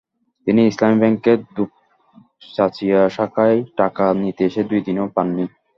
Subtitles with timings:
[0.47, 5.45] তিনি ইসলামী ব্যাংকের দুপচাঁচিয়া শাখায় টাকা নিতে এসে দুই দিনেও পাননি।